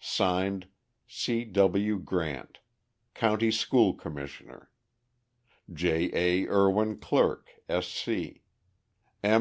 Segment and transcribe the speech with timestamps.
[0.00, 0.66] (Signed)
[1.06, 1.44] C.
[1.44, 2.00] W.
[2.00, 2.58] GRANT,
[3.14, 4.68] County School Commissioner.
[5.72, 6.10] J.
[6.12, 6.48] A.
[6.48, 7.86] ERWIN CLERK, S.
[7.86, 8.42] C.,
[9.22, 9.32] M.